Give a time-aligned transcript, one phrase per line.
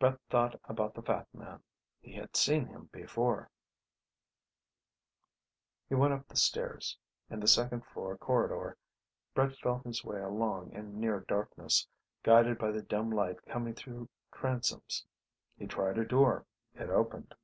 [0.00, 1.62] Brett thought about the fat man.
[2.00, 3.48] He had seen him before...
[5.88, 6.98] He went up the stairs.
[7.30, 8.76] In the second floor corridor
[9.34, 11.86] Brett felt his way along in near darkness,
[12.24, 15.04] guided by the dim light coming through transoms.
[15.56, 16.44] He tried a door.
[16.74, 17.36] It opened.